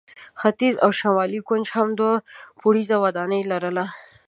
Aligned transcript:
ختیځ 0.39 0.75
او 0.83 0.89
شمال 0.99 1.31
کونج 1.47 1.67
هم 1.75 1.87
دوه 1.99 2.15
پوړیزه 2.59 2.95
ودانۍ 3.03 3.41
لرله. 3.51 3.85